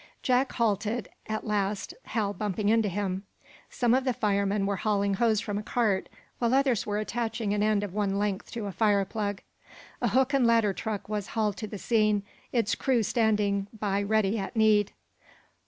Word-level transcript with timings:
Jack 0.23 0.53
halted, 0.53 1.09
at 1.27 1.45
last, 1.45 1.93
Hal 2.05 2.33
bumping 2.33 2.69
into 2.69 2.89
him. 2.89 3.21
Some 3.69 3.93
of 3.93 4.03
the 4.03 4.15
firemen 4.15 4.65
were 4.65 4.77
hauling 4.77 5.13
hose 5.13 5.39
from 5.39 5.59
a 5.59 5.61
cart, 5.61 6.09
while 6.39 6.55
others 6.55 6.87
were 6.87 6.97
attaching 6.97 7.53
an 7.53 7.61
end 7.61 7.83
of 7.83 7.93
one 7.93 8.17
length 8.17 8.49
to 8.53 8.65
a 8.65 8.71
fireplug. 8.73 9.41
A 10.01 10.07
hook 10.07 10.33
and 10.33 10.47
ladder 10.47 10.73
truck 10.73 11.07
was 11.07 11.27
hauled 11.37 11.57
to 11.57 11.67
the 11.67 11.77
scene, 11.77 12.23
its 12.51 12.73
crew 12.73 13.03
standing 13.03 13.67
by 13.79 14.01
ready 14.01 14.39
at 14.39 14.55
need. 14.55 14.91